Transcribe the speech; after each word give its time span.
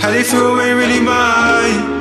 How 0.00 0.10
they 0.10 0.22
feel 0.22 0.58
ain't 0.58 0.78
really 0.78 0.98
mine. 0.98 2.00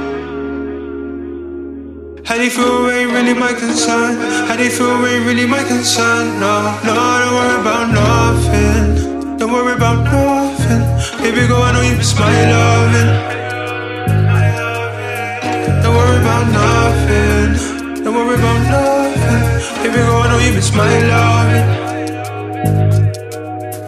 How 2.24 2.38
they 2.38 2.50
feel 2.50 2.90
ain't 2.90 3.12
really 3.12 3.34
my 3.34 3.52
concern. 3.52 4.16
How 4.48 4.56
they 4.56 4.70
feel 4.70 5.06
ain't 5.06 5.26
really 5.26 5.46
my 5.46 5.62
concern. 5.66 6.40
No, 6.40 6.80
no, 6.86 6.96
don't 6.96 7.34
worry 7.36 7.60
about 7.60 7.92
nothing. 7.92 9.38
Don't 9.38 9.52
worry 9.52 9.74
about 9.74 10.06
nothing. 10.06 10.82
Baby, 11.22 11.46
go, 11.48 11.62
I 11.62 11.74
know 11.74 11.82
you 11.82 11.98
miss 11.98 12.18
my 12.18 12.32
loving. 12.54 13.12
Don't 15.84 15.96
worry 15.96 16.20
about 16.24 16.46
nothing. 16.56 18.04
Don't 18.04 18.16
worry 18.16 18.36
about 18.36 18.62
nothing. 18.72 19.84
Baby, 19.84 19.98
go, 20.08 20.16
I 20.24 20.28
know 20.32 20.40
you 20.40 20.54
miss 20.54 20.72
my 20.74 20.88
loving. 21.12 21.68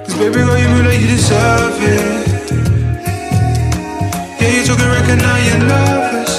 Cause 0.04 0.16
baby, 0.16 0.36
girl, 0.36 0.58
you 0.58 0.68
feel 0.68 0.86
like 0.86 1.00
you 1.00 1.08
deserve 1.08 1.82
it. 1.82 2.21
A 5.12 5.14
record, 5.14 5.28
now 5.28 5.38
you're 5.46 5.60
nervous. 5.68 6.32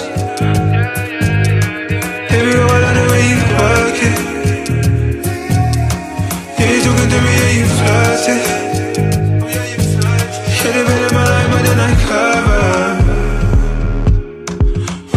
Baby, 2.31 2.53
I 2.53 2.65
love 2.83 2.95
the 2.97 3.05
way 3.13 3.23
you 3.31 3.41
work 3.59 3.99
it. 4.09 4.17
Yeah, 6.59 6.71
you 6.73 6.81
talking 6.83 7.11
to 7.13 7.19
me, 7.21 7.33
yeah, 7.41 7.53
you 7.59 7.65
flirting. 7.77 8.43
Yeah, 10.57 10.73
they 10.73 10.83
been 10.89 11.03
in 11.05 11.13
my 11.13 11.25
life, 11.33 11.49
but 11.53 11.63
then 11.67 11.81
I 11.81 11.93
cover. 12.07 12.65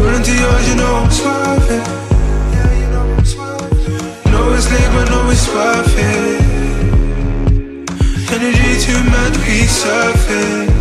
Running 0.02 0.24
to 0.24 0.34
yours, 0.42 0.66
you 0.68 0.76
know 0.76 0.94
I'm 0.96 1.10
swerving. 1.12 1.86
Know 4.32 4.46
it's 4.54 4.68
late, 4.72 4.92
but 4.94 5.06
know 5.10 5.30
it's 5.32 5.48
worth 5.48 5.98
it. 5.98 6.42
Energy 8.34 8.72
too 8.84 9.02
much, 9.10 9.36
we 9.48 9.58
surfing. 9.64 10.75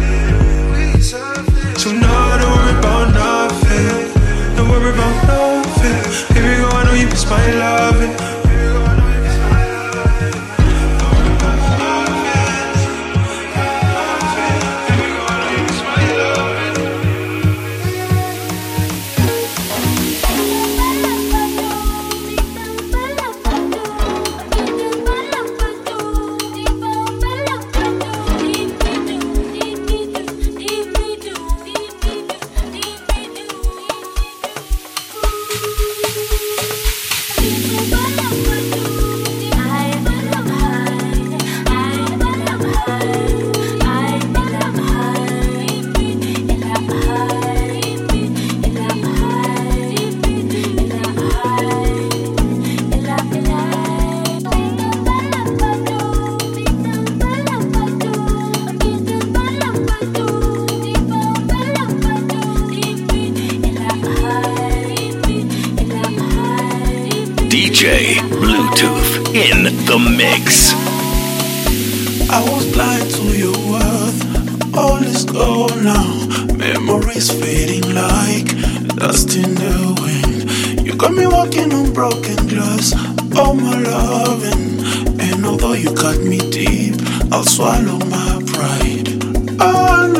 You 80.94 81.00
got 81.00 81.12
me 81.12 81.27
walking 81.27 81.72
on 81.72 81.93
broken 81.93 82.47
glass. 82.47 82.93
Oh 83.34 83.53
my 83.53 83.77
loving. 83.81 84.78
And 85.21 85.44
although 85.44 85.72
you 85.72 85.93
cut 85.93 86.21
me 86.21 86.38
deep, 86.38 86.94
I'll 87.32 87.43
swallow 87.43 87.99
my 87.99 88.41
pride. 88.46 89.08
Oh 89.61 90.13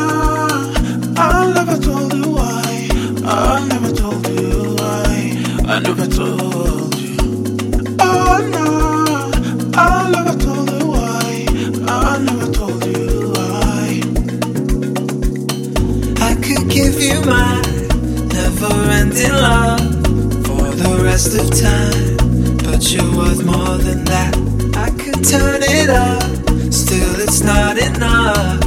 rest 21.25 21.41
of 21.41 21.61
time. 21.61 22.57
But 22.57 22.91
you're 22.91 23.15
worth 23.15 23.43
more 23.45 23.77
than 23.77 24.03
that. 24.05 24.35
I 24.75 24.89
could 24.91 25.23
turn 25.23 25.61
it 25.63 25.89
up, 25.89 26.73
still 26.73 27.15
it's 27.19 27.41
not 27.41 27.77
enough. 27.77 28.61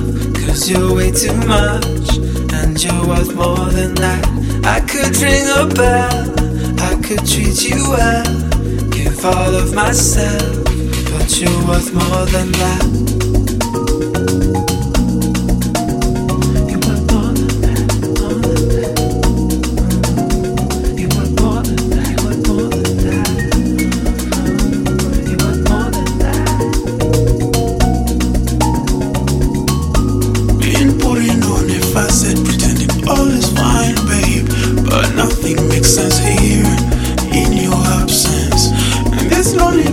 Cause 0.46 0.68
you're 0.68 0.94
way 0.94 1.10
too 1.10 1.34
much, 1.46 2.18
and 2.52 2.82
you're 2.82 3.06
worth 3.06 3.34
more 3.34 3.66
than 3.70 3.94
that. 3.96 4.24
I 4.64 4.80
could 4.80 5.16
ring 5.18 5.46
a 5.46 5.66
bell, 5.74 6.80
I 6.80 6.94
could 7.02 7.24
treat 7.26 7.68
you 7.68 7.90
well, 7.90 8.90
give 8.90 9.24
all 9.24 9.54
of 9.54 9.74
myself. 9.74 10.64
But 11.12 11.40
you're 11.40 11.66
worth 11.66 11.92
more 11.92 12.26
than 12.26 12.52
that. 12.52 13.17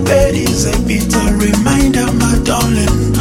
Bed 0.05 0.35
is 0.35 0.65
a 0.65 0.77
bitter 0.87 1.27
reminder, 1.35 2.05
my 2.13 2.39
darling, 2.43 3.14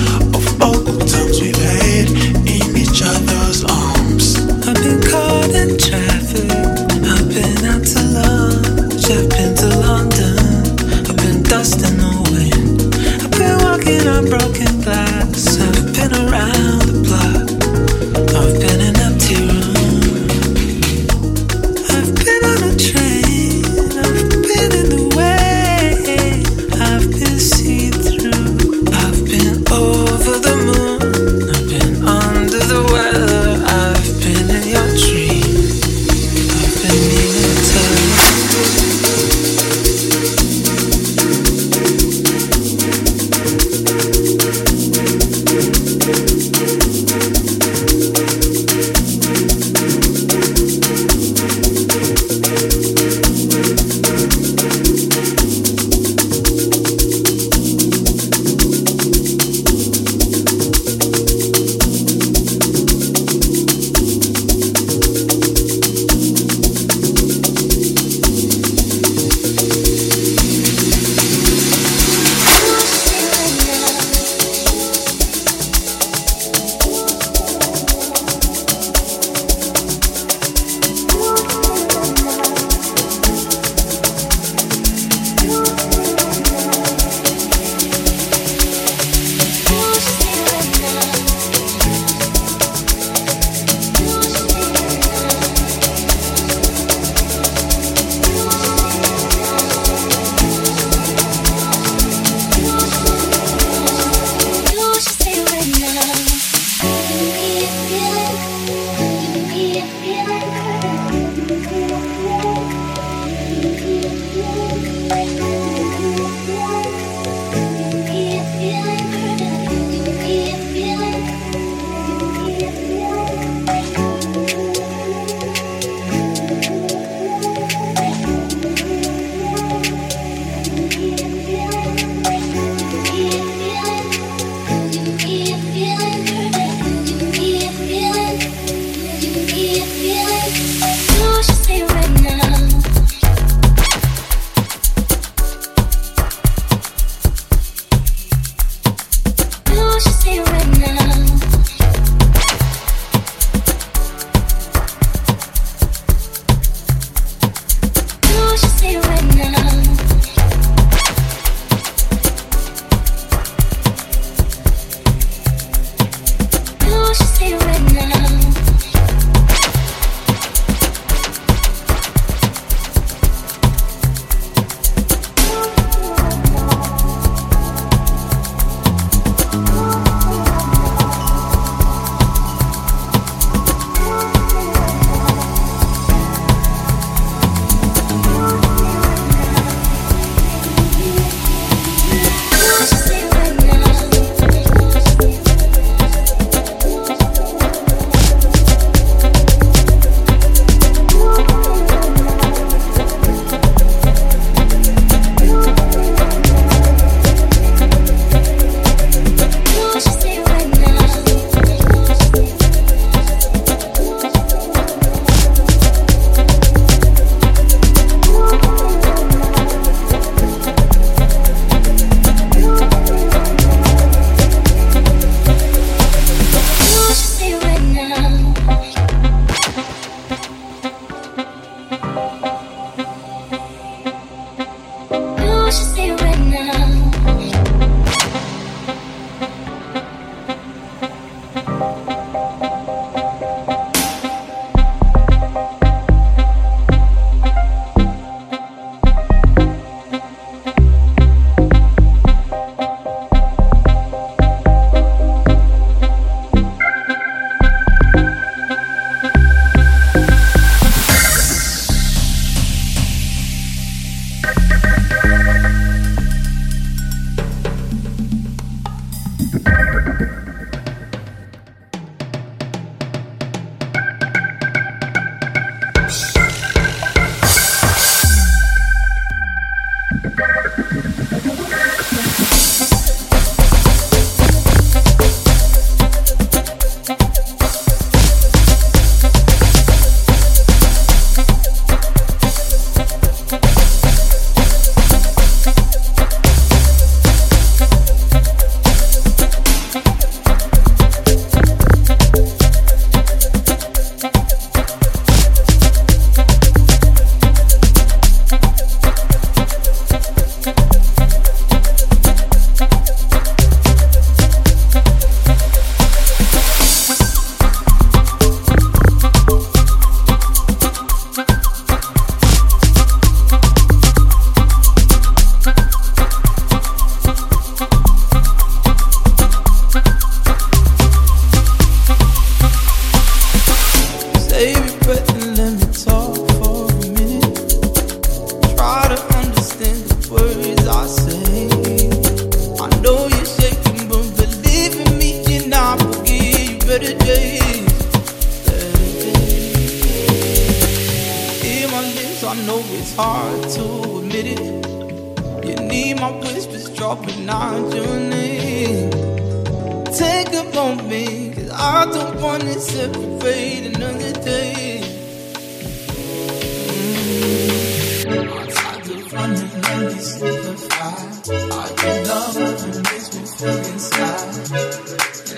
And 373.64 373.72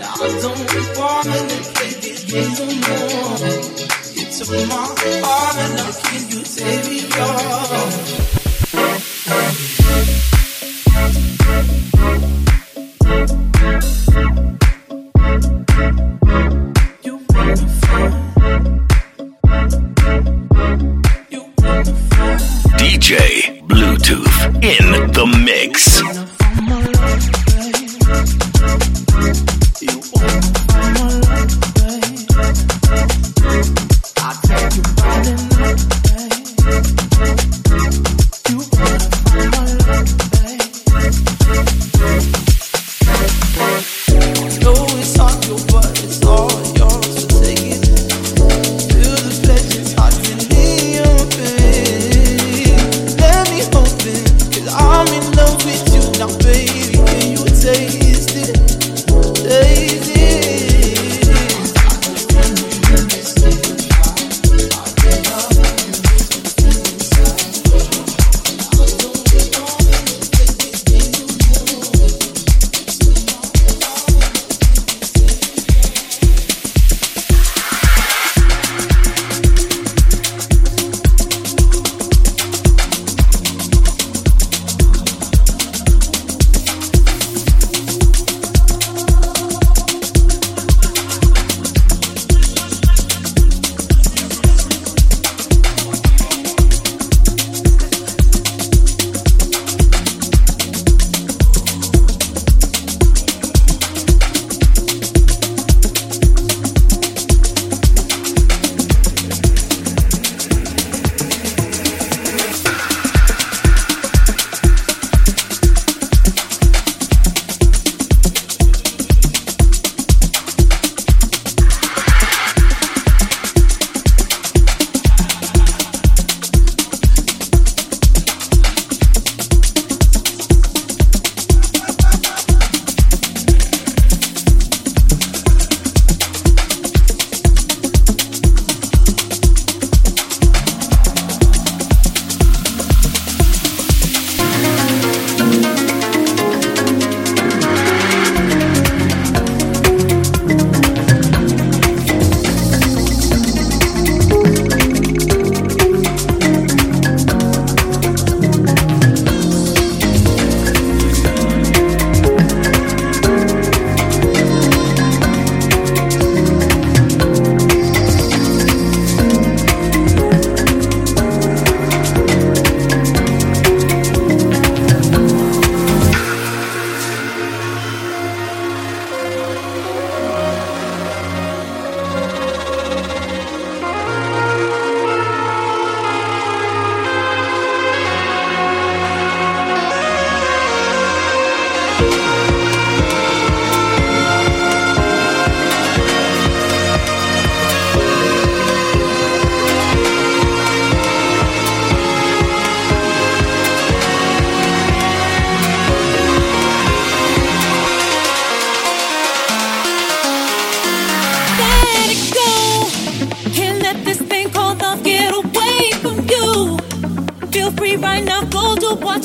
I 0.01 0.03
don't 0.41 0.63
wanna 0.97 1.35
play 1.75 1.93
the 1.99 2.15
game 2.29 2.55
no 2.55 2.67
more. 2.87 3.51
You 4.15 4.25
took 4.31 4.51
my 4.69 4.87
heart, 4.95 5.71
now 5.75 5.91
can 6.05 6.23
you 6.31 6.41
take 6.45 6.85
me 6.89 6.99
off? 9.51 9.76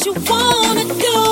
you 0.05 0.13
wanna 0.13 0.85
do. 0.85 1.30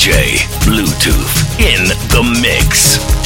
DJ 0.00 0.38
Bluetooth 0.64 1.60
in 1.60 1.84
the 2.08 2.40
mix. 2.40 3.19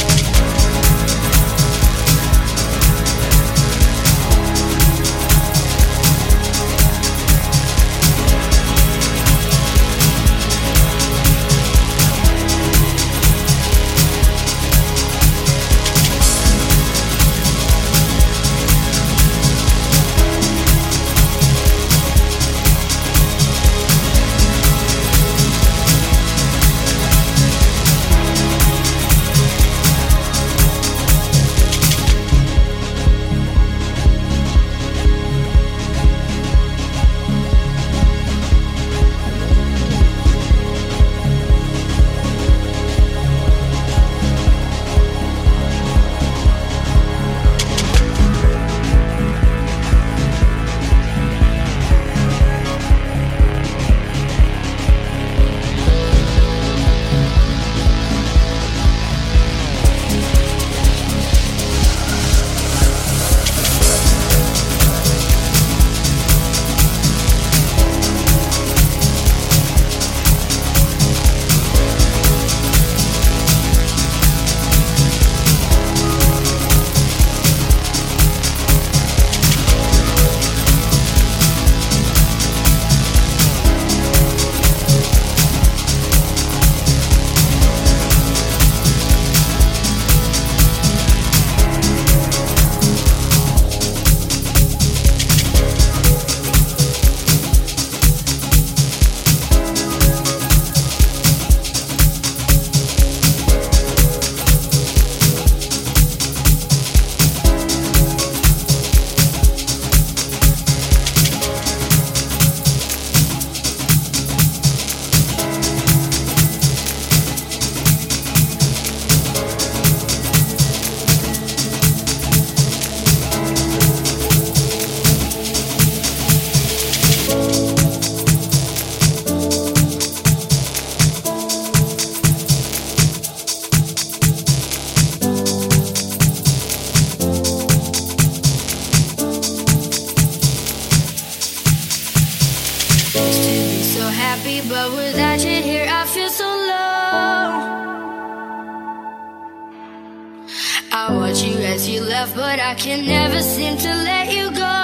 I 150.97 151.13
watch 151.13 151.43
you 151.43 151.57
as 151.57 151.89
you 151.89 151.99
left, 151.99 152.37
but 152.37 152.57
I 152.57 152.73
can 152.73 153.05
never 153.05 153.41
seem 153.41 153.77
to 153.77 153.93
let 154.09 154.31
you 154.31 154.49
go. 154.49 154.75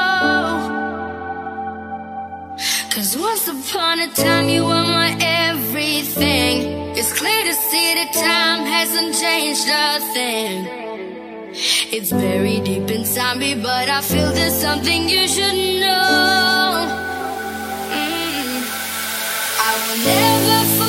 Cause 2.93 3.15
once 3.17 3.47
upon 3.47 4.01
a 4.01 4.09
time, 4.09 4.49
you 4.49 4.65
were 4.65 4.87
my 4.99 5.15
everything. 5.21 6.55
It's 6.97 7.13
clear 7.17 7.43
to 7.45 7.53
see 7.53 7.93
that 7.95 8.11
time 8.13 8.65
hasn't 8.65 9.15
changed 9.23 9.67
a 9.69 9.99
thing. 10.13 10.55
It's 11.95 12.11
buried 12.11 12.65
deep 12.65 12.91
inside 12.91 13.37
me, 13.37 13.55
but 13.55 13.87
I 13.87 14.01
feel 14.01 14.33
there's 14.33 14.59
something 14.67 15.07
you 15.07 15.29
should 15.29 15.59
know. 15.79 16.87
Mm. 17.95 18.63
I 19.67 19.71
will 19.87 19.99
never 20.03 20.80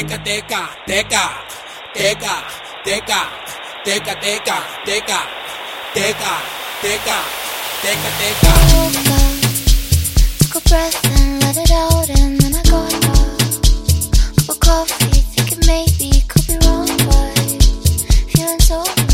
teka, 0.00 0.16
teka, 0.24 0.62
teka, 0.86 1.24
teka, 1.92 2.34
teka, 2.84 3.20
teka, 3.84 4.14
teka, 4.22 4.56
teka, 4.86 5.20
teka, 5.94 6.32
teka, 6.82 7.18
teka, 7.82 8.10
teka. 8.20 8.52
took 10.38 10.56
a 10.56 10.68
breath 10.68 11.04
and 11.04 11.42
let 11.42 11.56
it 11.58 11.70
out, 11.70 12.08
and 12.08 12.40
then 12.40 12.54
I 12.54 12.62
got 12.62 12.94
up 12.94 13.26
for 14.46 14.54
coffee, 14.54 15.20
thinking 15.20 15.60
maybe 15.66 16.24
could 16.28 16.46
be 16.46 16.56
wrong, 16.64 16.88
but 17.04 17.36
feeling 18.32 18.60
so 18.60 19.09